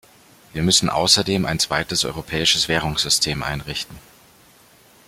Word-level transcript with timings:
Wir 0.51 0.63
müssen 0.63 0.89
außerdem 0.89 1.45
ein 1.45 1.59
zweites 1.59 2.05
Europäisches 2.05 2.67
Währungssystem 2.67 3.43
einrichten. 3.43 3.99